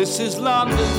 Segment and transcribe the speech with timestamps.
[0.00, 0.90] This is London,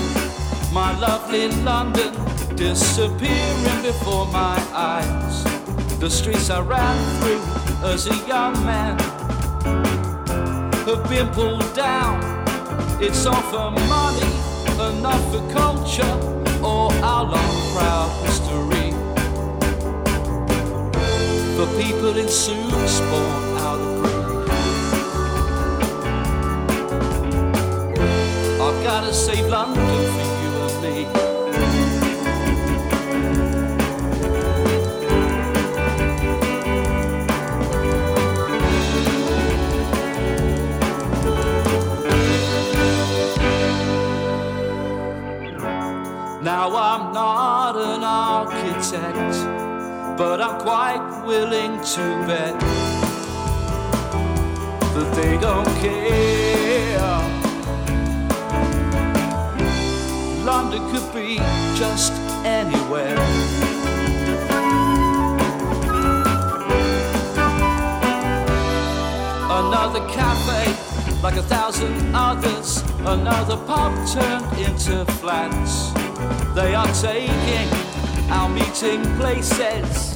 [0.72, 2.14] my lovely London,
[2.56, 5.44] disappearing before my eyes.
[6.00, 7.42] The streets I ran through
[7.90, 9.00] as a young man
[10.86, 12.22] have been pulled down.
[13.02, 14.34] It's all for money,
[14.78, 16.16] enough for culture,
[16.64, 18.92] or our long proud history.
[21.56, 23.51] For people in suits born
[29.12, 31.04] Gotta save London for you and me.
[46.42, 49.36] Now I'm not an architect,
[50.18, 52.58] but I'm quite willing to bet
[54.94, 56.31] that they don't care.
[60.72, 61.36] London could be
[61.76, 62.14] just
[62.46, 63.18] anywhere.
[69.50, 72.84] Another cafe, like a thousand others.
[73.00, 75.92] Another pub turned into flats.
[76.56, 77.68] They are taking
[78.30, 80.16] our meeting places.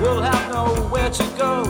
[0.00, 1.64] We'll have nowhere to go.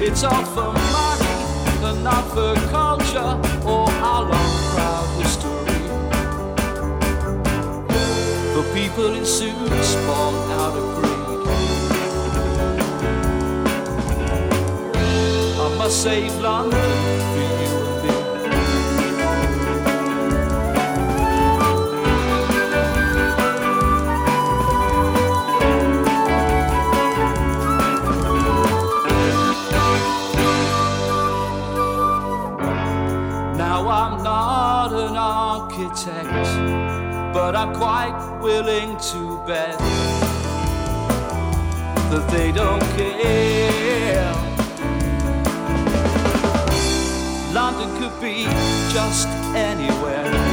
[0.00, 5.22] It's all for money, and not for culture or our long proud
[8.52, 11.12] For people in suits born out of greed.
[15.58, 16.92] I must save London
[17.32, 18.14] for you and me.
[33.56, 36.50] Now I'm not an architect,
[37.32, 39.78] but I'm quite willing to bet
[42.10, 44.34] that they don't care.
[47.52, 48.44] London could be
[48.92, 50.51] just anywhere.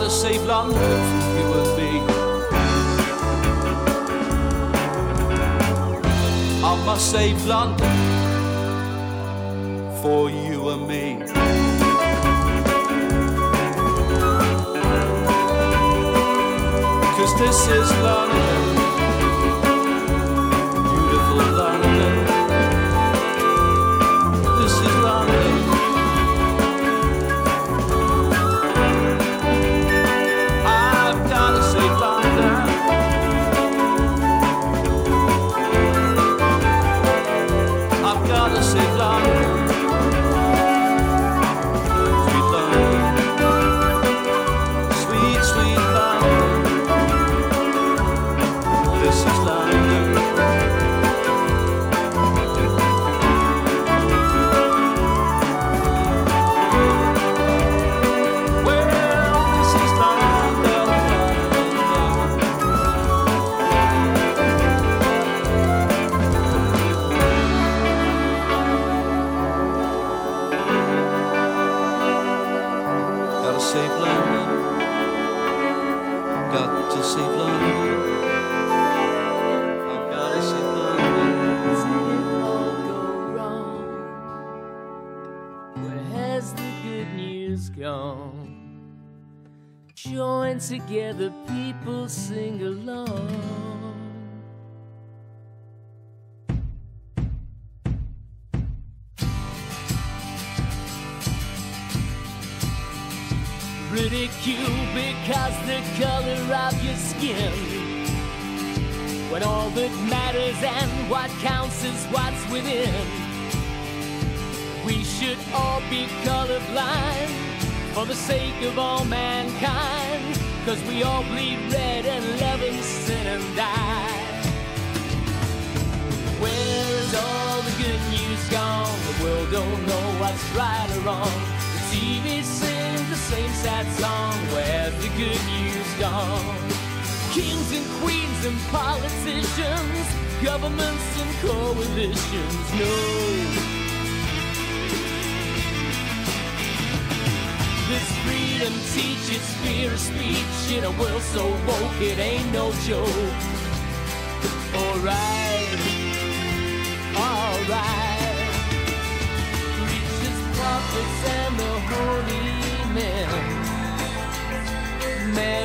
[0.00, 0.78] I've gotta save London
[1.36, 1.90] you and me.
[6.64, 7.86] I must save London
[10.00, 11.18] for you and me.
[17.16, 18.19] Cause this is London,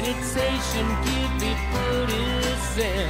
[0.06, 3.10] meditation give me Buddhism.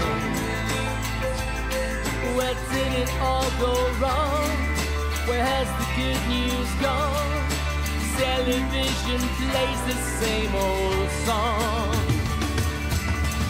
[2.36, 4.50] Where did it all go wrong?
[5.28, 7.44] Where has the good news gone?
[8.16, 11.96] Television plays the same old song.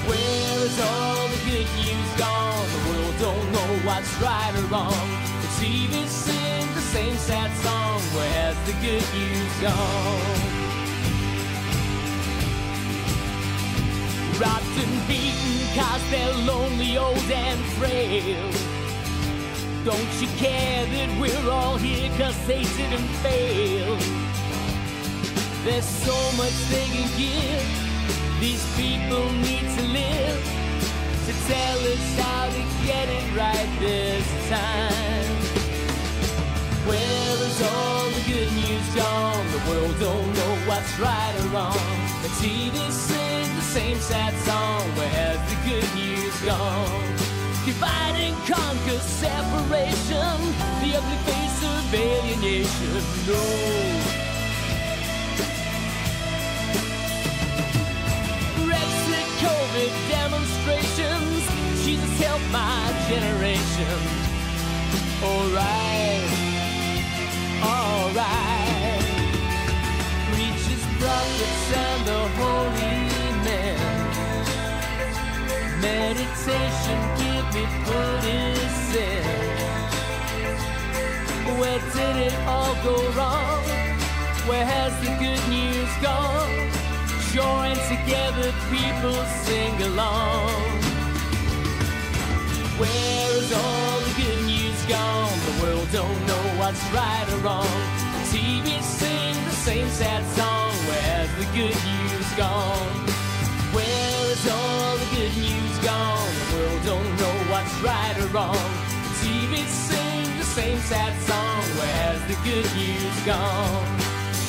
[0.10, 2.68] Where is all the good news gone?
[2.74, 5.08] The world don't know what's right or wrong.
[5.42, 8.02] The TV sings the same sad song.
[8.16, 10.65] Where has the good news gone?
[14.40, 18.52] Rocked and beaten cause they're lonely, old and frail.
[19.86, 23.98] Don't you care that we're all here cause they didn't fail?
[25.64, 27.86] There's so much they can give.
[28.40, 30.42] These people need to live
[31.26, 35.35] to tell us how to get it right this time.
[36.86, 39.46] Where is all the good news gone?
[39.52, 41.96] The world don't know what's right or wrong.
[42.22, 44.82] The TV sings the same sad song.
[44.98, 47.16] Where's the good news gone?
[47.66, 50.38] Divide and conquer separation,
[50.82, 52.94] the ugly face of alienation.
[53.26, 53.42] No.
[58.62, 61.42] Brexit, COVID demonstrations,
[61.84, 64.26] Jesus help my generation.
[65.24, 66.45] Alright,
[67.66, 69.04] alright.
[70.32, 73.00] Preachers, prophets, and the holy
[73.48, 73.78] men.
[75.82, 79.26] Meditation, give me Buddhism.
[81.60, 83.64] Where did it all go wrong?
[84.50, 86.54] Where has the good news gone?
[87.34, 90.52] Join together, people sing along.
[92.80, 95.40] Where is all the good news gone?
[95.48, 97.78] The world don't know what's right or wrong.
[98.18, 100.72] The TV sings the same sad song.
[100.90, 102.96] Where's the good news gone?
[103.78, 106.32] Where is all the good news gone?
[106.40, 108.70] The world don't know what's right or wrong.
[109.06, 111.62] The TV sings the same sad song.
[111.78, 113.86] Where's the good news gone?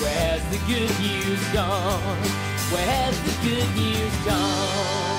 [0.00, 2.20] Where's the good news gone?
[2.72, 5.15] Where's the good news gone?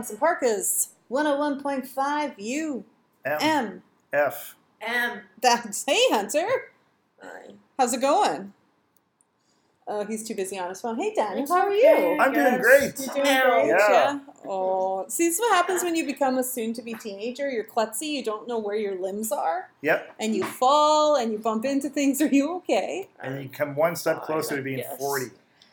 [0.00, 2.84] Welcome to Punks in Parkas 101.5 U
[3.26, 3.82] M M.
[4.14, 4.56] F.
[4.80, 5.20] M.
[5.42, 6.48] That's hey Hunter,
[7.22, 7.50] Hi.
[7.78, 8.54] how's it going?
[9.86, 10.96] Oh, he's too busy on his phone.
[10.96, 12.14] Hey Daniel, how are okay.
[12.14, 12.18] you?
[12.18, 12.98] I'm doing great.
[12.98, 13.76] You're doing great, Yeah.
[13.90, 14.18] yeah.
[14.46, 17.50] Oh, see, this is what happens when you become a soon-to-be teenager.
[17.50, 18.12] You're klutzy.
[18.12, 20.14] You don't know where your limbs are, Yep.
[20.18, 22.22] and you fall and you bump into things.
[22.22, 23.08] Are you okay?
[23.22, 24.96] And you come one step Fine, closer to being guess.
[24.96, 25.26] 40,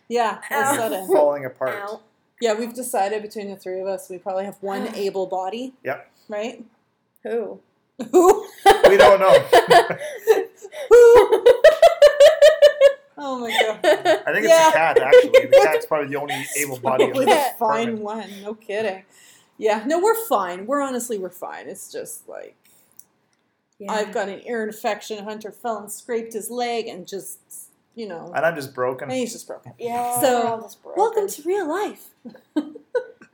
[0.10, 1.08] Yeah, all of a sudden.
[1.08, 1.76] falling apart.
[1.82, 2.02] Ow.
[2.40, 5.74] Yeah, we've decided between the three of us, we probably have one able body.
[5.84, 6.12] Yep.
[6.30, 6.66] Right?
[7.24, 7.60] Who?
[8.12, 8.48] Who?
[8.90, 9.32] We don't know.
[10.90, 11.44] Who?
[13.18, 13.80] oh my god.
[13.84, 14.70] I think it's Yeah.
[14.70, 15.30] a cat, actually.
[15.48, 18.00] The cat's probably the only able body in Probably the the fine apartment.
[18.02, 18.42] one.
[18.44, 19.04] No kidding.
[19.58, 20.68] Yeah, no, we're fine.
[20.68, 21.68] We're honestly we're fine.
[21.68, 22.56] It's just like
[23.80, 23.92] Yeah.
[23.94, 25.24] I've got an ear infection.
[25.24, 27.40] Hunter fell and scraped his leg, and just
[27.98, 29.10] you know, And I'm just broken.
[29.10, 29.74] and he's just broken.
[29.80, 30.22] Yeah.
[30.22, 31.02] So, we're all just broken.
[31.02, 32.10] Welcome to real life.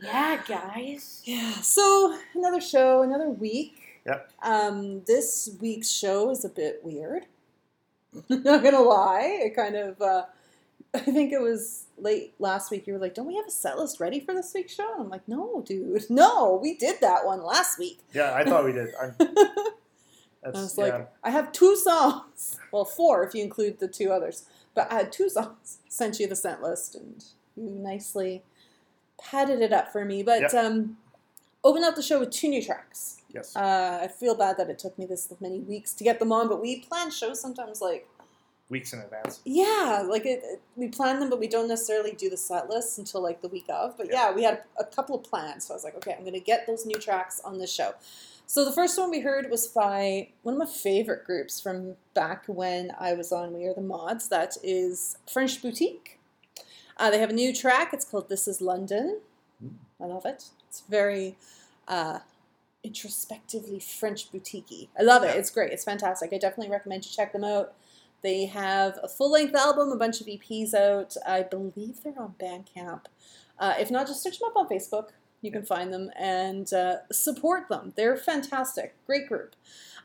[0.03, 1.21] Yeah, guys.
[1.23, 1.53] Yeah.
[1.53, 4.01] So another show, another week.
[4.05, 4.31] Yep.
[4.43, 7.23] Um, this week's show is a bit weird.
[8.29, 10.01] Not gonna lie, it kind of.
[10.01, 10.25] Uh,
[10.93, 12.85] I think it was late last week.
[12.85, 15.03] You were like, "Don't we have a set list ready for this week's show?" And
[15.03, 18.73] I'm like, "No, dude, no, we did that one last week." Yeah, I thought we
[18.73, 18.89] did.
[19.01, 19.15] I'm,
[20.43, 20.83] that's, I was yeah.
[20.83, 22.59] like, I have two songs.
[22.71, 24.45] Well, four if you include the two others.
[24.75, 25.79] But I had two songs.
[25.87, 27.23] Sent you the scent list, and
[27.55, 28.43] you nicely
[29.21, 30.23] padded it up for me.
[30.23, 30.53] But Yep.
[30.55, 30.97] um,
[31.63, 33.17] opened up the show with two new tracks.
[33.33, 33.55] yes.
[33.55, 36.47] Uh, I feel bad that it took me this many weeks to get them on,
[36.47, 38.07] but we plan shows sometimes like
[38.69, 39.39] Weeks in advance.
[39.45, 42.97] yeah, like it, it- we plan them, but we don't necessarily do the set list
[42.97, 43.95] until like the week of.
[43.97, 46.39] But yeah, we had a couple of plans, so I was like, okay, I'm gonna
[46.39, 47.93] get those new tracks on this show.
[48.53, 52.43] So the first one we heard was by one of my favorite groups from back
[52.45, 54.29] when I was on We Are the Mods.
[54.29, 56.19] That is French Boutik.
[56.95, 57.93] Uh, they have a new track.
[57.93, 59.21] It's called This Is London.
[59.99, 60.49] I love it.
[60.67, 61.35] It's very
[61.87, 62.19] uh,
[62.83, 65.35] introspectively French Boutik I love it.
[65.35, 65.71] It's great.
[65.71, 66.31] It's fantastic.
[66.31, 67.73] I definitely recommend you check them out.
[68.21, 71.17] They have a full length album, a bunch of EPs out.
[71.25, 73.05] I believe they're on Bandcamp.
[73.57, 75.07] Uh, if not, just search them up on Facebook.
[75.43, 77.91] You can find them and uh, support them.
[77.95, 78.95] They're fantastic.
[79.05, 79.55] Great group.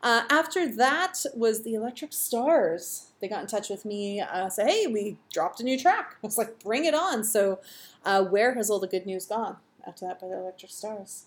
[0.03, 3.07] Uh, after that was the Electric Stars.
[3.21, 6.27] They got in touch with me, uh, said, "Hey, we dropped a new track." I
[6.27, 7.61] was like, "Bring it on!" So,
[8.05, 9.57] uh, where has all the good news gone?
[9.87, 11.25] After that, by the Electric Stars.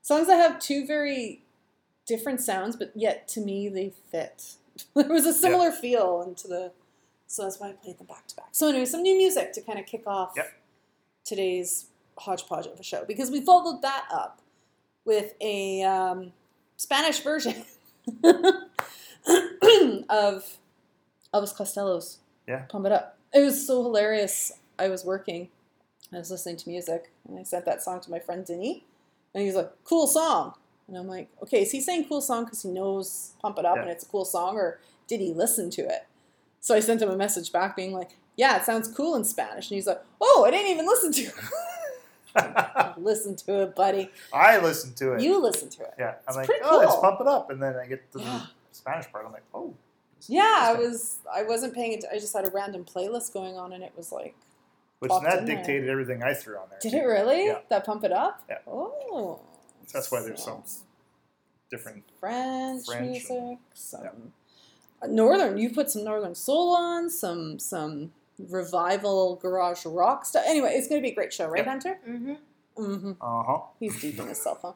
[0.00, 1.42] Songs that have two very
[2.06, 4.56] different sounds, but yet to me they fit.
[4.94, 6.72] there was a similar feel into the,
[7.26, 8.48] so that's why I played them back to back.
[8.52, 10.52] So anyway, some new music to kind of kick off Yep.
[11.24, 11.86] today's
[12.18, 14.40] hodgepodge of a show because we followed that up
[15.04, 16.32] with a um,
[16.76, 17.64] Spanish version
[20.08, 20.58] of
[21.34, 22.62] Elvis Costello's Yeah.
[22.68, 24.52] "Pump It Up." It was so hilarious.
[24.78, 25.48] I was working,
[26.12, 28.84] I was listening to music, and I sent that song to my friend Denny,
[29.34, 30.54] and he's like, "Cool song,"
[30.88, 33.76] and I'm like, "Okay, is he saying cool song because he knows Pump It Up
[33.76, 33.82] Yeah.
[33.82, 36.06] and it's a cool song, or did he listen to it?"
[36.60, 39.70] So I sent him a message back being like, "Yeah, it sounds cool in Spanish,"
[39.70, 41.34] and he's like, "Oh, I didn't even listen to it."
[42.96, 44.10] listen to it, buddy.
[44.32, 45.20] I listen to it.
[45.22, 45.94] You listen to it.
[45.98, 46.14] yeah.
[46.28, 47.50] I'm It's like, oh, let's pump it up.
[47.50, 48.42] And then I get to Yeah.
[48.70, 49.26] the Spanish part.
[49.26, 49.74] I'm like, oh.
[50.28, 51.16] Yeah, I was.
[51.34, 52.04] I wasn't paying it.
[52.12, 54.36] I just had a random playlist going on, and it was like,
[55.00, 55.56] Which that in there.
[55.56, 56.78] dictated everything I threw on there.
[56.80, 57.46] did it really?
[57.46, 57.58] Yeah.
[57.70, 58.40] That pump it up?
[58.48, 58.58] Yeah.
[58.68, 59.40] Oh.
[59.92, 60.84] That's why there's So, some
[61.70, 62.04] different.
[62.20, 64.32] French, French and- music, some
[65.02, 65.58] uh, northern.
[65.58, 68.12] You put some northern soul on, some some
[68.50, 70.44] revival garage rock stuff.
[70.46, 71.66] Anyway, it's going to be a great show, right, Yep.
[71.66, 71.98] Hunter?
[72.08, 72.32] Mm-hmm.
[72.78, 73.12] Mm-hmm.
[73.20, 73.58] Uh huh.
[73.78, 74.72] He's deep in his cell phone.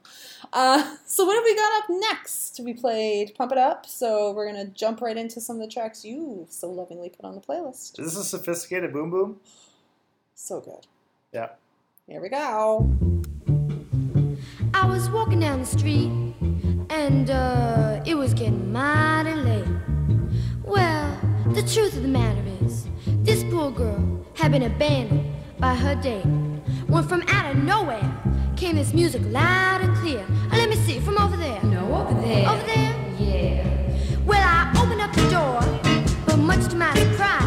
[0.53, 2.61] Uh, so what have we got up next?
[2.63, 6.05] We played Pump It Up, so we're gonna jump right into some of the tracks
[6.05, 7.97] you so lovingly put on the playlist.
[7.97, 9.41] This is this a sophisticated boom boom?
[10.35, 10.87] So good.
[11.33, 11.49] Yeah.
[12.07, 12.87] Here we go.
[14.75, 16.11] I was walking down the street
[16.91, 19.65] and uh, it was getting mighty late.
[20.65, 21.19] Well,
[21.49, 22.87] the truth of the matter is,
[23.26, 26.25] this poor girl had been abandoned by her date.
[26.87, 28.09] When from out of nowhere
[28.56, 30.25] came this music loud and clear.
[30.52, 31.61] Uh, let me see, from over there.
[31.64, 32.49] No, over there.
[32.49, 32.95] Over there?
[33.18, 33.66] Yeah.
[34.25, 35.61] Well, I opened up the door,
[36.25, 37.46] but much to my surprise,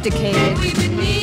[0.00, 1.17] sophisticated.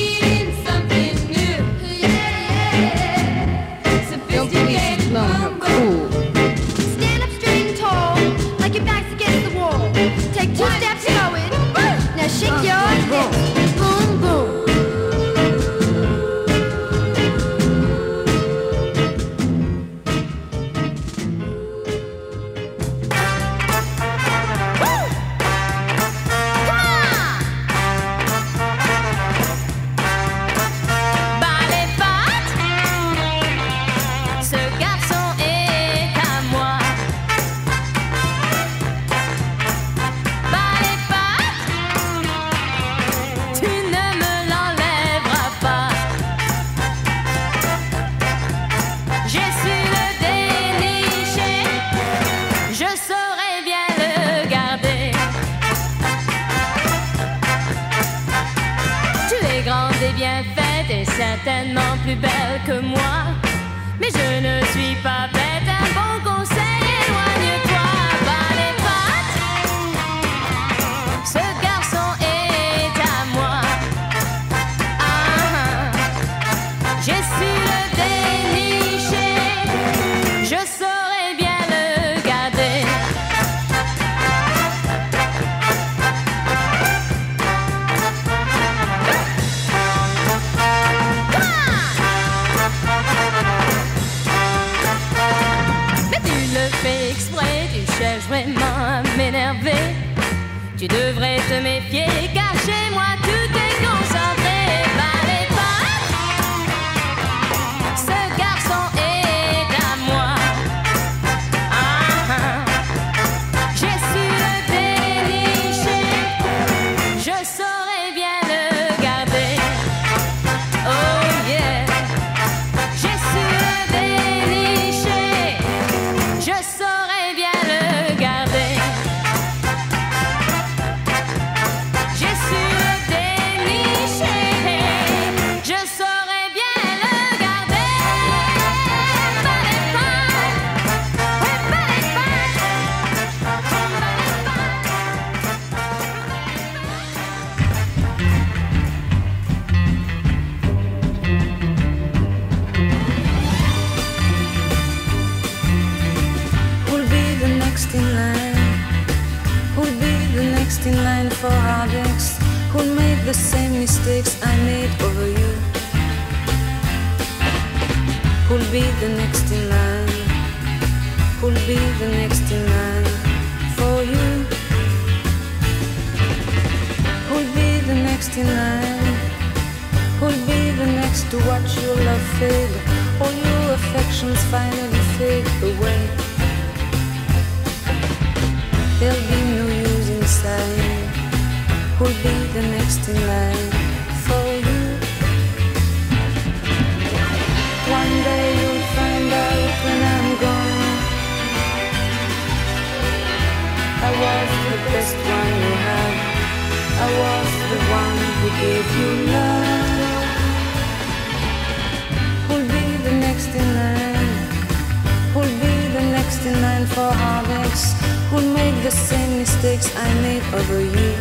[216.96, 217.92] For alcoholics
[218.30, 221.12] who make the same mistakes I made over you.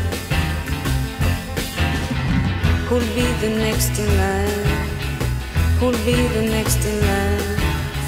[2.86, 4.70] Who'll be the next in line?
[5.78, 7.58] Who'll be the next in line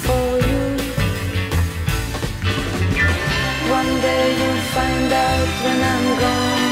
[0.07, 0.65] for you?
[3.79, 6.67] One day you'll find out when I'm gone.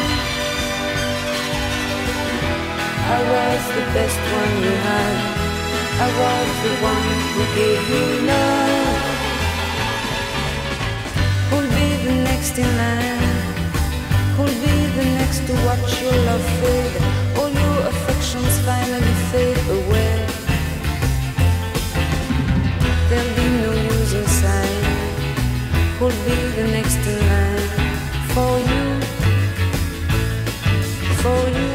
[3.14, 5.16] I was the best one you had.
[6.06, 8.93] I was the one who gave you love.
[12.44, 13.54] next in line
[14.36, 16.96] Who'll be the next to watch your love fade
[17.38, 20.14] All your affections finally fade away.
[23.08, 24.26] There'll be no use in
[25.98, 27.68] Who'll be the next in line.
[28.34, 28.84] For you.
[31.22, 31.73] For you.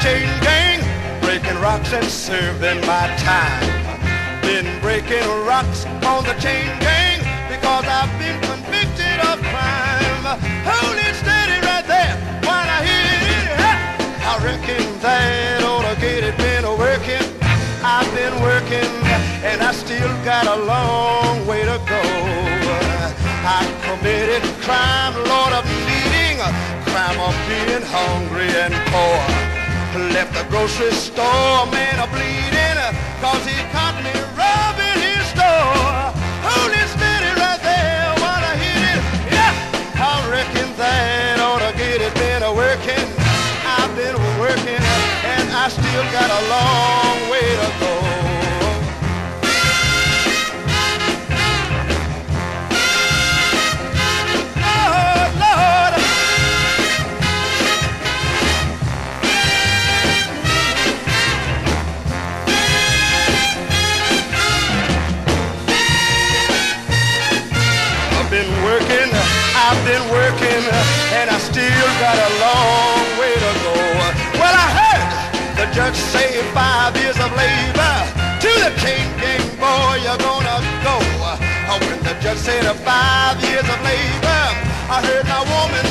[0.00, 0.80] chain gang,
[1.20, 3.62] breaking rocks and serving my time.
[4.42, 10.24] Been breaking rocks on the chain gang because I've been convicted of crime.
[10.68, 13.46] Hold it steady right there while I hit it.
[14.30, 17.24] I reckon that ought to get it been working.
[17.82, 18.90] I've been working
[19.44, 22.02] and I still got a long way to go.
[23.48, 26.38] I committed crime, Lord of needing,
[26.90, 29.55] crime of being hungry and poor.
[29.96, 32.76] Left the grocery store, man, a bleeding,
[33.20, 36.12] cause he caught me robbing his store.
[36.44, 39.00] Holy Spirit right there, while I hit it,
[39.32, 39.56] yeah,
[39.96, 43.08] I reckon that ought to get it, been a working.
[43.64, 44.84] I've been working,
[45.24, 47.05] and I still got a long
[70.56, 70.72] working,
[71.12, 73.74] and I still got a long way to go.
[74.40, 75.04] Well, I heard
[75.56, 77.96] the judge say five years of labor
[78.40, 80.96] to the chain gang boy, you're gonna go.
[81.68, 84.44] Oh, When the judge said five years of labor,
[84.88, 85.84] I heard my woman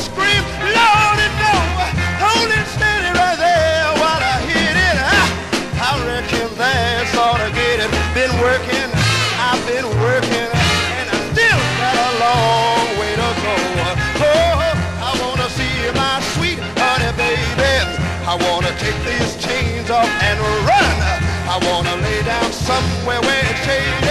[21.56, 24.05] I wanna lay down somewhere where it's shady.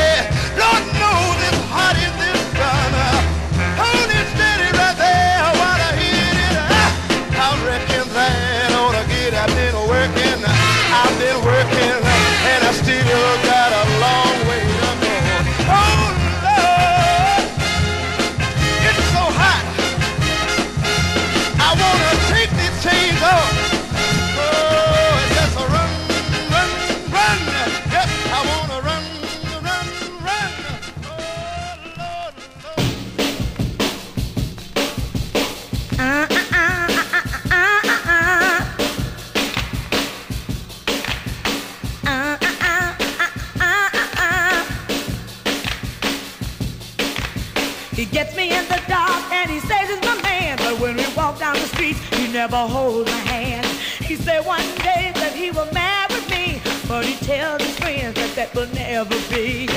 [48.24, 50.56] Gets me in the dark and he says he's my man.
[50.56, 53.66] But when we walk down the street, he never holds my hand.
[54.00, 56.58] He said one day that he will marry me,
[56.88, 59.68] but he tells his friends that that will never be.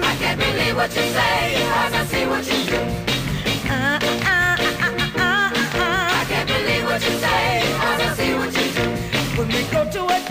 [0.00, 2.80] I can't believe what you say, cause I see what you do.
[3.68, 3.70] I
[6.30, 8.88] can't believe what you say, cause I see what you do.
[9.36, 10.21] When we go to a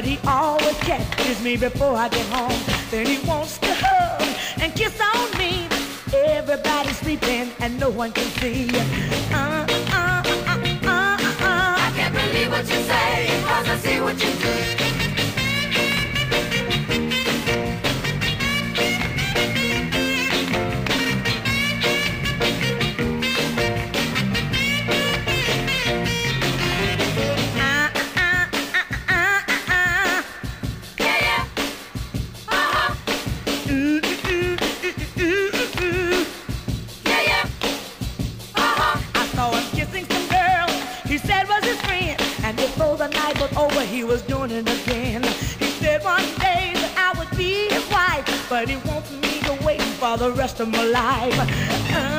[0.00, 2.58] But he always catches me before I get home.
[2.90, 4.22] Then he wants to hug
[4.58, 5.68] and kiss on me.
[6.14, 8.70] Everybody's sleeping and no one can see.
[8.74, 8.80] Uh,
[9.30, 11.76] uh, uh, uh, uh, uh.
[11.86, 14.89] I can't believe what you say, cause I see what you do.
[50.60, 52.09] For the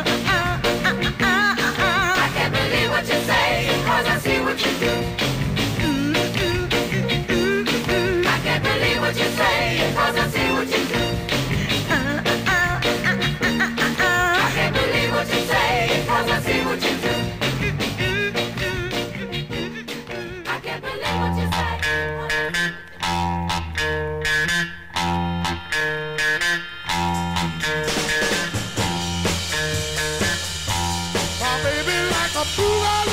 [32.58, 33.11] like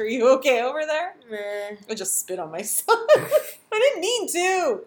[0.00, 0.06] UMFM.
[0.06, 1.14] Hey, Hunter, you okay over there?
[1.30, 1.76] Meh.
[1.88, 2.98] I just spit on myself.
[3.16, 4.80] I didn't mean to.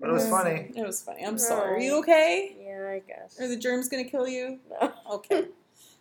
[0.00, 0.72] But it was funny.
[0.74, 1.24] It was funny.
[1.24, 1.76] I'm sorry.
[1.76, 2.56] Are you okay?
[2.60, 3.40] Yeah, I guess.
[3.40, 4.58] Are the germs gonna kill you?
[4.80, 4.92] No.
[5.12, 5.44] Okay.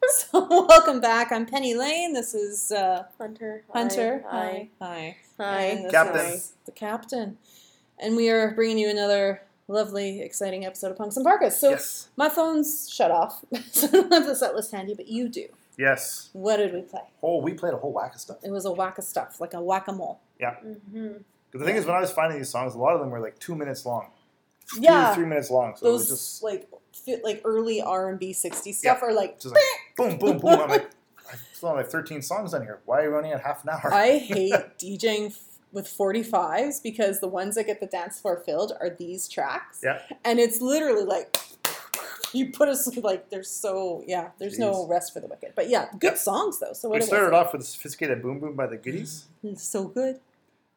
[0.09, 1.31] so welcome back.
[1.31, 2.13] I'm Penny Lane.
[2.13, 3.63] This is uh, Hunter.
[3.71, 4.23] Hunter.
[4.29, 4.69] Hi.
[4.81, 5.17] Hi.
[5.39, 5.61] Hi.
[5.65, 6.39] And this Captain.
[6.65, 7.37] the captain.
[7.99, 11.59] And we are bringing you another lovely, exciting episode of Punks in Parkas.
[11.59, 12.07] So Yes.
[12.17, 15.47] my phone's shut off, so I don't have the set list handy, but you do.
[15.77, 16.29] Yes.
[16.33, 17.01] What did we play?
[17.23, 18.37] Oh, we played a whole whack of stuff.
[18.43, 20.19] It was a whack of stuff, like a whack a mole.
[20.41, 21.07] Mm-hmm.
[21.51, 23.19] But the thing is, when I was finding these songs, a lot of them were
[23.19, 24.07] like two minutes long,
[24.77, 25.75] Yeah, or three minutes long.
[25.75, 29.07] So it those was just, like fit like early R and B '60s stuff Yeah.
[29.07, 29.39] are like.
[29.39, 29.63] just like
[29.97, 30.59] boom, boom, boom.
[30.59, 30.89] I'm like,
[31.31, 32.79] I still have like 13 songs on here.
[32.85, 33.93] Why are you running at half an hour?
[33.93, 35.37] I hate DJing
[35.71, 39.79] with 45s because the ones that get the dance floor filled are these tracks.
[39.83, 40.01] Yeah.
[40.25, 41.37] And it's literally like
[42.33, 45.53] you put us like there's so yeah, there's no rest for the wicked.
[45.55, 46.73] But yeah, good songs though.
[46.73, 50.19] So what we started off with Sophisticated Boom Boom by the Goodies, it's so good.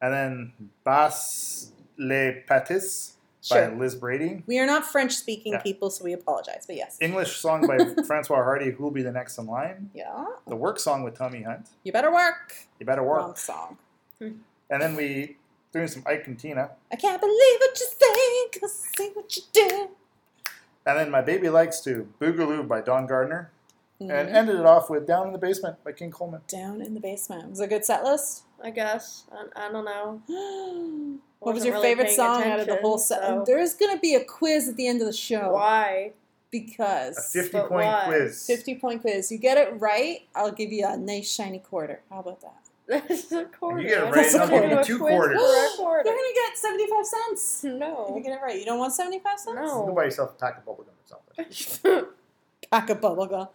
[0.01, 0.53] and then
[0.85, 3.13] Bass Les Patis
[3.43, 3.69] Sure.
[3.69, 4.43] by Liz Brady.
[4.47, 5.61] We are not French speaking Yeah.
[5.61, 6.65] people, so we apologize.
[6.67, 6.97] But yes.
[7.01, 9.91] English song by Francois Hardy, Who'll Be the Next in Line.
[9.93, 10.25] Yeah.
[10.47, 11.67] The Work song with Tommy Hunt.
[11.83, 12.55] You better work.
[12.81, 13.37] You better Wrong work.
[13.39, 13.77] song.
[14.19, 14.31] Hmm.
[14.71, 15.37] And then we
[15.75, 16.71] doing some Ike and Tina.
[16.91, 19.89] I can't believe what you think, I see what you do.
[20.87, 23.51] And then My Baby Likes to Boogaloo by Don Gardner.
[24.01, 24.35] And Mhm.
[24.35, 26.43] ended it off with Down in the Basement by King Coleman.
[26.49, 27.49] Down in the basement.
[27.51, 28.43] Was it a good set list?
[28.63, 29.25] I guess.
[29.33, 30.21] I, I don't know.
[31.39, 33.21] what was your really favorite song out of the whole set?
[33.23, 35.53] so- There's going to be a quiz at the end of the show.
[35.53, 36.13] Why?
[36.51, 38.05] Because A 50 point why?
[38.07, 38.45] quiz.
[38.47, 39.31] 50 point quiz.
[39.33, 42.01] You get it right, I'll give you a nice shiny quarter.
[42.11, 42.55] How about that?
[42.89, 43.81] That's a quarter.
[43.81, 45.41] You get it I right, don't it's not wanna gonna do a two quiz quarters.
[45.77, 47.65] for a You're gonna get seventy-five cents.
[47.65, 48.21] If you No.
[48.23, 49.57] get it right, you don't want seventy-five cents.
[49.57, 49.85] You No.
[49.87, 52.07] can buy yourself a pack of bubblegum or something.
[52.71, 53.49] Pack of bubblegum.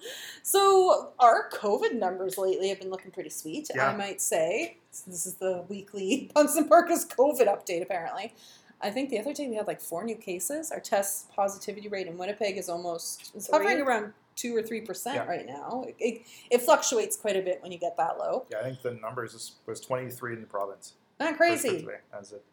[0.44, 3.89] So our COVID numbers lately have been looking pretty sweet, Yeah.
[3.89, 4.78] I might say.
[5.08, 8.34] This is the weekly Punks in Parkas COVID update, apparently.
[8.82, 10.72] I think the other day we had like four new cases.
[10.72, 15.15] Our test positivity rate in Winnipeg is almost it's hovering around two or three percent
[15.15, 15.25] Yeah.
[15.25, 15.84] right now.
[15.88, 18.45] It, it, it fluctuates quite a bit when you get that low.
[18.52, 20.93] Yeah, I think the numbers was 23 in the province.
[21.19, 21.88] Not crazy.
[22.17, 22.43] as it.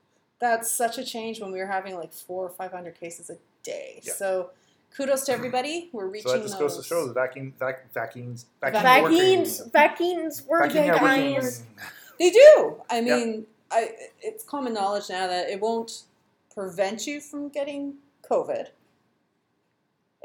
[0.41, 3.37] That's such a change when we were having like four or five hundred cases a
[3.63, 4.01] day.
[4.03, 4.13] Yeah.
[4.15, 4.51] So
[4.97, 5.89] kudos to everybody.
[5.93, 6.75] We're reaching So that just those.
[6.75, 9.73] goes to show the vaccine, vac, vaccines, vaccines, Vaccines, working.
[9.73, 11.35] vaccines work, Vaccine are working.
[11.35, 11.63] guys.
[12.19, 12.83] They do.
[12.91, 13.17] I Yeah.
[13.17, 13.91] mean, I,
[14.23, 16.03] it's common knowledge now that it won't
[16.55, 17.95] prevent you from getting
[18.29, 18.69] COVID.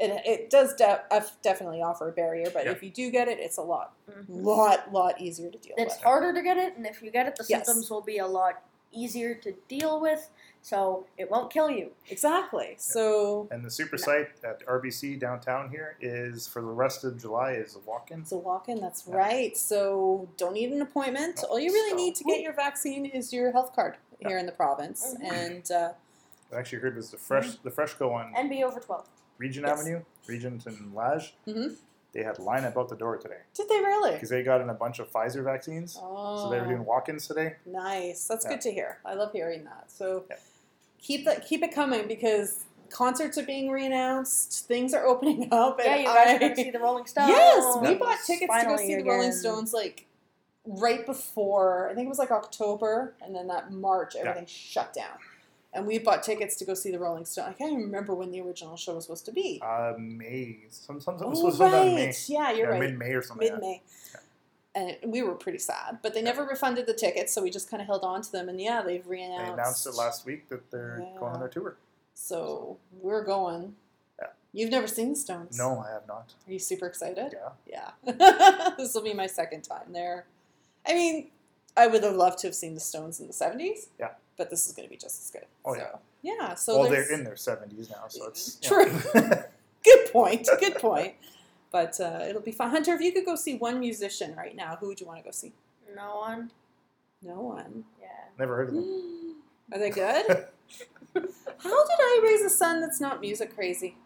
[0.02, 2.72] It, it does de- eff- definitely offer a barrier, but Yeah.
[2.72, 4.24] if you do get it, it's a lot, Mhm.
[4.28, 5.86] lot, lot easier to deal with.
[5.86, 6.02] It's with.
[6.02, 7.66] harder to get it, and if you get it, the Yes.
[7.66, 10.28] symptoms will be a lot easier to deal with,
[10.60, 11.92] so it won't kill you.
[12.10, 12.74] Exactly.
[12.78, 17.52] So And the super site at RBC downtown here is for the rest of July
[17.52, 18.22] is a walk-in.
[18.22, 18.80] it's a walk-in.
[18.80, 19.16] That's Yeah.
[19.16, 19.56] right.
[19.56, 21.38] So don't need an appointment.
[21.42, 24.28] No, All you really so- need to get your vaccine is your health card Yeah.
[24.28, 25.32] here in the province, Mhm.
[25.32, 25.92] and uh,
[26.52, 29.06] I actually heard was the fresh the fresh go on And be over 12.
[29.38, 29.80] Regent Yes.
[29.80, 31.34] Avenue, Regent and Lage.
[31.46, 31.76] Mhm.
[32.12, 34.12] They had line up out the door today did they really?
[34.12, 35.98] because they got in a bunch of Pfizer vaccines.
[36.00, 37.56] Oh, So they were doing walk-ins today.
[37.64, 38.26] Nice.
[38.28, 38.50] That's Yeah.
[38.50, 38.98] good to hear.
[39.04, 39.90] I love hearing that.
[39.90, 40.36] So Yeah.
[41.00, 44.60] keep that keep it coming because concerts are being reannounced.
[44.66, 45.80] Things are opening up.
[45.82, 47.28] Yeah, and you guys I, are going to see the Rolling Stones.
[47.34, 47.94] Yes, we Yeah.
[47.94, 49.32] bought tickets to go Finally see the Rolling.
[49.32, 50.06] Stones like
[50.66, 55.18] right before I think it was like October, and then that March everything shut down.
[55.74, 57.48] And we bought tickets to go see the Rolling Stones.
[57.48, 59.60] I can't even remember when the original show was supposed to be.
[59.64, 60.58] Uh, May.
[60.68, 62.06] Some some some oh, in May.
[62.06, 62.24] right.
[62.28, 62.80] Yeah, you're right.
[62.80, 63.50] Mid May or something.
[63.50, 63.82] mid May.
[64.74, 67.82] And we were pretty sad, but they never refunded the tickets, so we just kind
[67.82, 68.48] of held on to them.
[68.48, 69.46] And yeah, they've reannounced.
[69.46, 71.76] They announced it last week that they're going on their tour.
[72.14, 73.74] So we're going.
[74.20, 74.28] Yeah.
[74.52, 75.58] You've never seen the Stones?
[75.58, 76.34] No, I have not.
[76.46, 77.34] Are you super excited?
[77.66, 77.90] Yeah.
[78.04, 78.70] Yeah.
[78.76, 80.26] this will be my second time there.
[80.86, 81.28] I mean,
[81.76, 83.88] I would have loved to have seen the Stones in the 70s.
[83.98, 84.10] Yeah.
[84.42, 85.46] But this is going to be just as good.
[85.64, 86.34] Oh, so, yeah.
[86.40, 86.54] yeah.
[86.56, 88.86] So well, they're in their seventies now, so it's True.
[89.14, 89.44] know.
[89.84, 90.48] Good point.
[90.58, 91.14] Good point.
[91.70, 92.70] But uh, it'll be fun.
[92.70, 95.24] Hunter, if you could go see one musician right now, who would you want to
[95.24, 95.52] go see?
[95.94, 96.50] No one.
[97.22, 97.84] No one.
[98.00, 98.08] Yeah.
[98.36, 99.36] Never heard of them.
[99.72, 100.26] Are they good?
[101.14, 103.96] How did I raise a son that's not music crazy?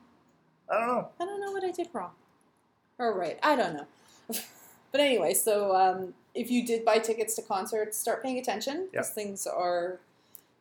[0.70, 1.08] I don't know.
[1.18, 2.10] I don't know what I did wrong.
[2.98, 3.38] Or right.
[3.42, 3.86] I don't know.
[4.92, 9.08] but anyway, so um, if you did buy tickets to concerts, start paying attention because
[9.08, 9.14] Yeah.
[9.14, 9.98] things are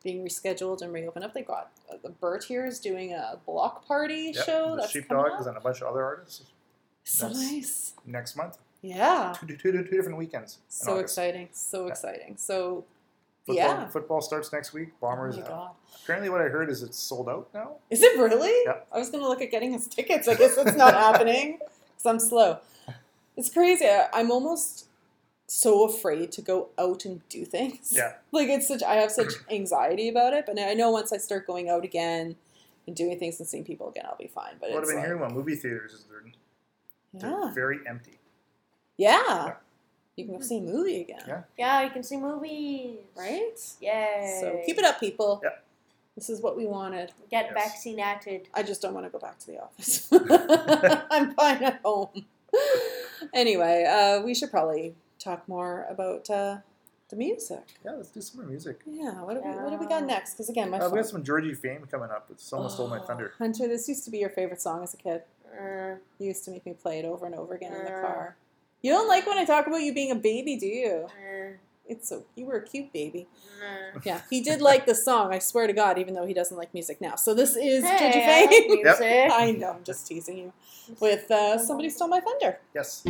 [0.06, 1.34] being rescheduled and reopened up.
[1.34, 4.70] They got uh, the Burt here is doing a block party Yep, show.
[4.76, 6.42] the that's Sheepdogs coming and a bunch of other artists
[7.02, 7.92] So nice.
[8.06, 8.58] next month.
[8.82, 9.34] Yeah.
[9.40, 10.58] Two, two, two, two different weekends.
[10.68, 11.48] So exciting.
[11.52, 11.90] So Yeah.
[11.90, 12.36] exciting.
[12.38, 12.84] So
[13.46, 13.88] Football, yeah.
[13.88, 14.88] Football starts next week.
[15.00, 15.70] Bombers Oh my uh, god.
[16.02, 17.76] apparently, what I heard is it's sold out now.
[17.90, 18.54] Is it really?
[18.64, 18.78] Yeah.
[18.92, 20.26] I was going to look at getting his tickets.
[20.28, 22.58] I guess it's not happening because I'm slow.
[23.36, 23.86] It's crazy.
[24.12, 24.85] I'm almost
[25.46, 27.92] so afraid to go out and do things.
[27.92, 28.14] Yeah.
[28.32, 28.82] Like it's such.
[28.82, 32.36] I have such anxiety about it, but I know once I start going out again
[32.86, 34.54] and doing things and seeing people again, I'll be fine.
[34.60, 36.22] But what I've it's been like, hearing about movie theaters is they're,
[37.14, 38.18] they're yeah, very empty.
[38.96, 39.54] yeah.
[40.16, 41.42] You can go see a movie again, Yeah.
[41.58, 42.96] Yeah, you can see movies.
[43.14, 43.52] right?
[43.82, 44.38] Yay.
[44.40, 45.40] So keep it up, people.
[45.44, 45.50] Yeah.
[46.14, 47.12] This is what we wanted.
[47.30, 47.54] Get Yes.
[47.54, 48.48] vaccinated.
[48.54, 50.08] I just don't want to go back to the office.
[51.10, 52.24] I'm fine at home.
[53.34, 54.94] anyway, uh, we should probably
[55.26, 56.58] talk more about uh,
[57.08, 57.64] the music.
[57.84, 58.80] Yeah, let's do some more music.
[58.86, 60.34] Yeah, what do we what do we got next?
[60.34, 62.28] Because again, my Uh, we phone- have some Georgie Fame coming up.
[62.30, 63.32] It's Someone Stole My Oh, Thunder.
[63.38, 65.22] Hunter, this used to be your favorite song as a kid.
[65.52, 68.00] Uh, You used to make me play it over and over again in the Uh.
[68.00, 68.36] car.
[68.82, 70.94] You don't like when I talk about you being a baby, do you?
[71.06, 71.52] uh,
[71.88, 73.26] It's so you were a cute baby.
[73.62, 74.00] uh.
[74.04, 75.32] Yeah, he did like the song.
[75.32, 77.14] I swear to God, even though he doesn't like music now.
[77.16, 78.82] So this is Hey, Georgie I like Faye.
[78.82, 79.30] music.
[79.44, 80.52] I know, I'm just teasing you.
[81.00, 82.58] With uh, somebody stole my thunder.
[82.74, 83.02] Yes.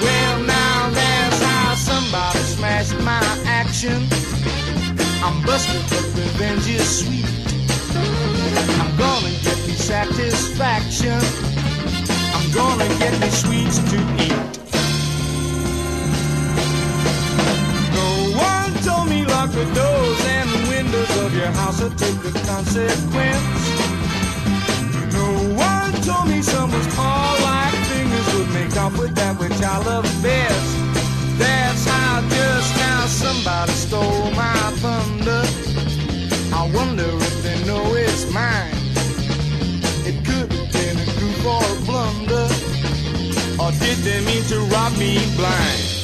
[0.00, 4.06] Well, now that's how somebody smashed my action.
[5.22, 7.26] I'm busted, but revenge is sweet.
[8.80, 11.20] I'm gonna get me satisfaction.
[12.34, 14.48] I'm gonna get me sweets to eat.
[17.92, 18.08] No
[18.38, 23.67] one told me lock the doors and windows of your house or take the consequence
[26.08, 30.70] told me someone's paw like fingers would make up with that which I love best.
[31.38, 35.42] That's how just now somebody stole my thunder.
[36.60, 38.72] I wonder if they know it's mine.
[40.08, 42.48] It could have been a goof or a blunder.
[43.62, 45.97] Or did they mean to rob me blind?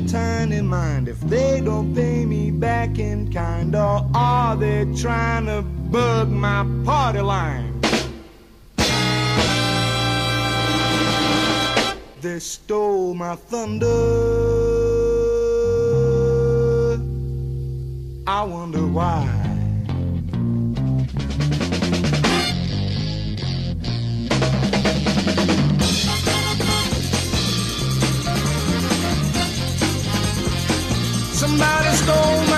[0.00, 3.74] a tiny mind if they don't pay me back in kind?
[3.74, 7.80] Or are they trying to bug my party line?
[12.20, 13.86] They stole my thunder.
[18.26, 19.39] I wonder why.
[31.90, 32.49] cornerstone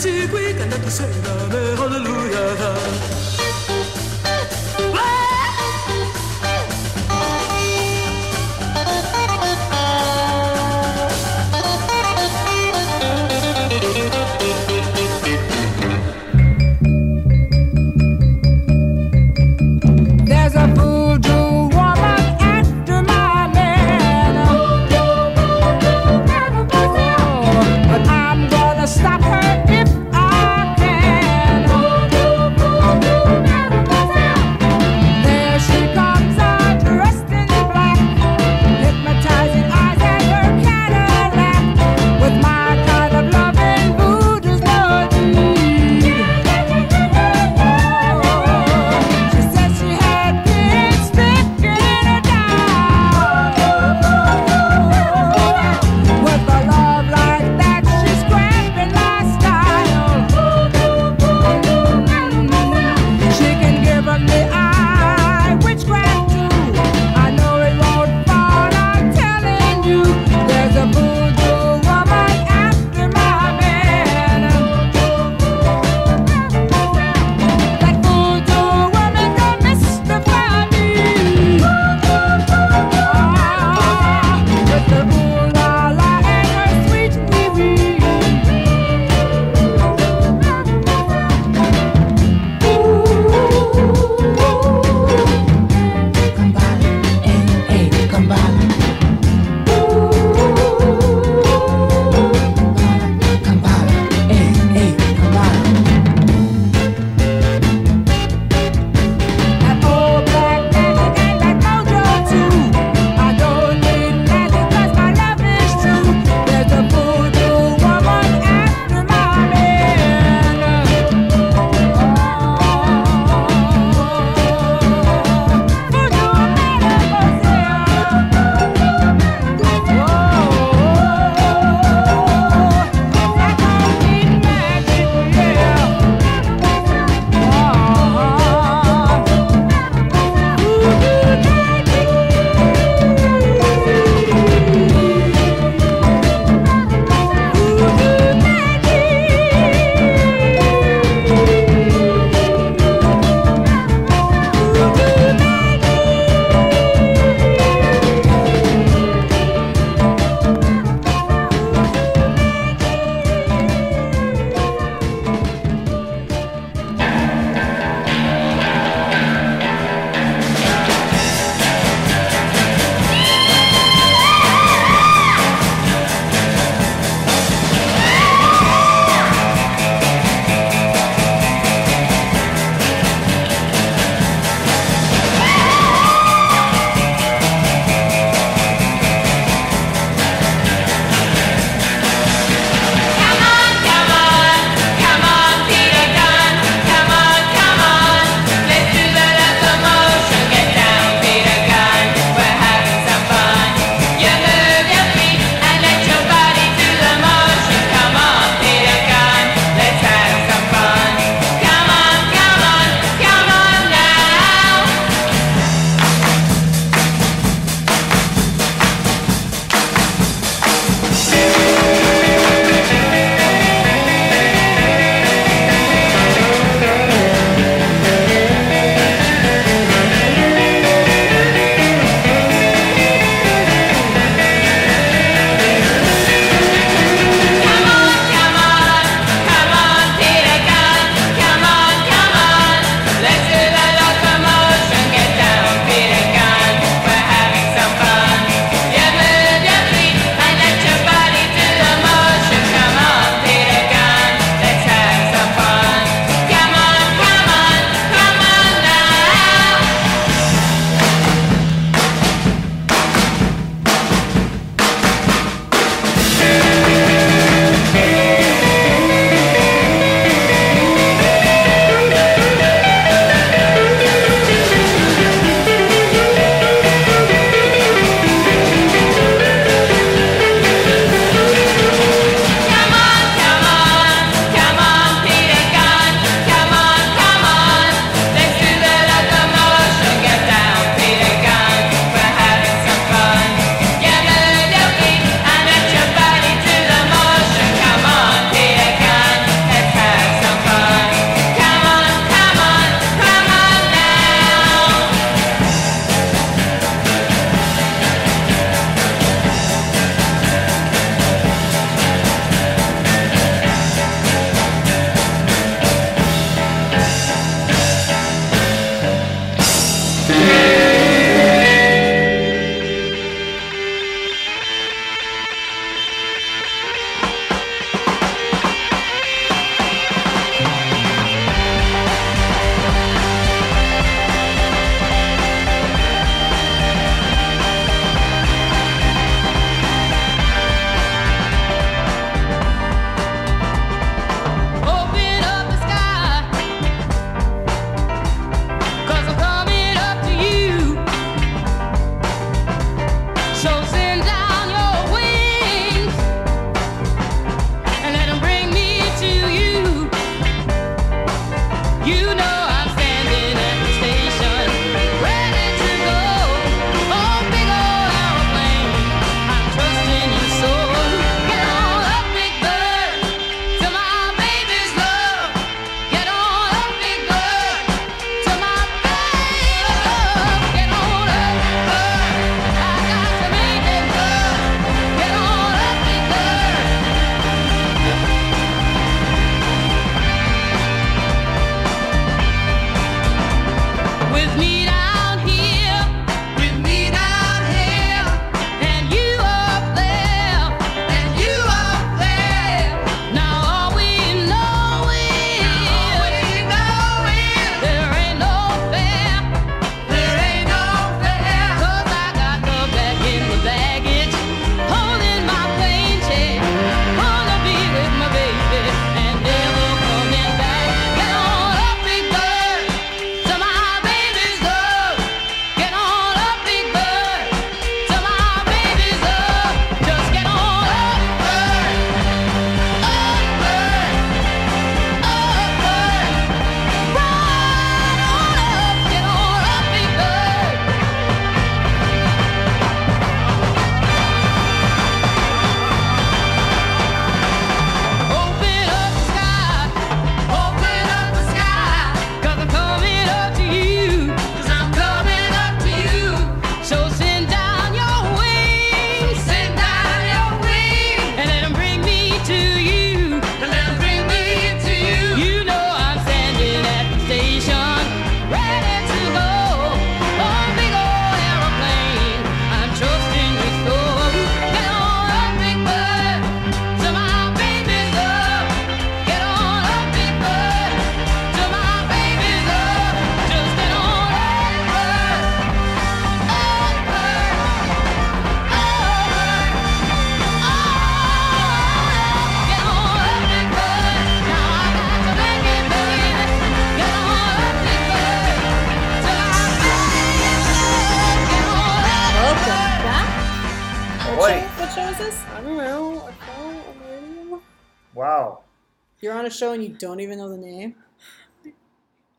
[0.00, 1.29] 只会感到多脆。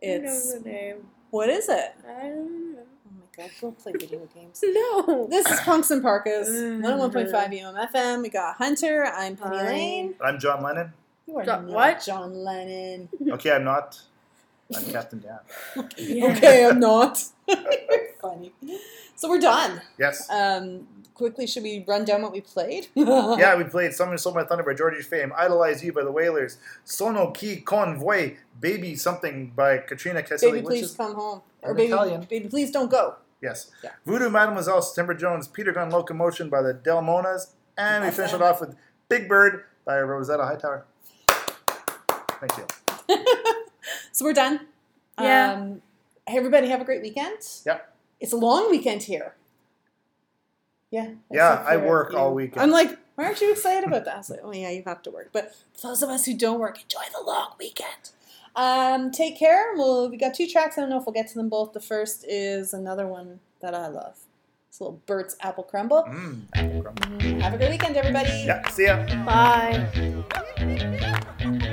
[0.02, 0.96] It's know the name.
[1.30, 1.94] what is it?
[2.08, 2.80] I don't know.
[2.82, 4.64] Oh my god, go play video games.
[4.64, 5.28] No.
[5.30, 6.82] This is Punks in Parkas, Mm.
[6.84, 8.22] 101.5 UM FM.
[8.24, 9.06] We got Hunter.
[9.06, 9.64] I'm Penny Hi.
[9.68, 10.16] Lane.
[10.22, 10.94] I'm John Lennon.
[11.28, 12.04] You are Jo- not what?
[12.04, 13.10] John Lennon.
[13.32, 14.02] Okay, I'm not.
[14.76, 15.40] I'm Captain Dan.
[16.00, 17.22] Okay, I'm not.
[18.22, 18.54] Funny.
[19.16, 19.82] So we're done.
[20.00, 20.30] Yes.
[20.30, 22.88] Um, quickly, should we run down what we played?
[22.96, 26.58] Yeah, we played Someone Stole My Thunder by Georgie Fame, Idolize You by the Wailers,
[26.86, 31.42] Sono Ki Convoy, Baby Something by Katrina Caselli, Baby, which please is, come home.
[31.64, 32.22] Or baby, Italian.
[32.30, 33.16] baby, please don't go.
[33.42, 33.70] yes.
[33.84, 33.90] Yeah.
[34.06, 38.62] Voodoo Mademoiselle, September Jones, Peter Gunn Locomotion by the Delmonas, and we finish it off
[38.62, 38.76] with
[39.10, 40.86] Big Bird by Rosetta Hightower.
[42.40, 43.18] Thank you.
[44.14, 44.68] So we're done.
[45.20, 45.54] Yeah.
[45.54, 45.82] Um,
[46.28, 47.38] hey, everybody, have a great weekend.
[47.66, 47.96] Yep.
[48.20, 49.36] It's a long weekend here.
[50.92, 51.12] Yeah.
[51.32, 52.18] Yeah, I work you.
[52.18, 52.62] all weekend.
[52.62, 54.16] I'm like, why aren't you excited about that?
[54.16, 55.30] I was like, oh yeah, you have to work.
[55.32, 58.12] But for those of us who don't work, enjoy the long weekend.
[58.56, 59.74] Um, take care.
[59.76, 60.78] Well, we got two tracks.
[60.78, 61.74] I don't know if we'll get to them both.
[61.74, 64.18] The first is another one that I love.
[64.70, 66.04] It's a little Burt's Apple Crumble.
[66.04, 67.42] Mm, apple crumble.
[67.42, 68.30] Have a good weekend, everybody.
[68.46, 69.06] Yeah, see ya.
[69.26, 69.88] Bye.